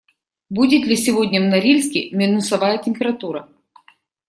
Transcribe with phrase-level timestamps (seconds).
[0.49, 3.47] Будет ли сегодня в Норильске минусовая температура?